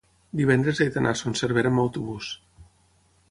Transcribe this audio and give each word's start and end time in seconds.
Divendres 0.39 0.79
he 0.85 0.87
d'anar 0.95 1.11
a 1.15 1.19
Son 1.19 1.37
Servera 1.43 1.71
amb 1.73 1.83
autobús. 1.83 2.31